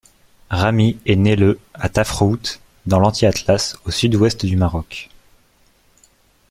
[0.49, 2.39] Rami est né le à Tafraout
[2.87, 5.11] dans l'Anti-Atlas, au sud-ouest du Maroc.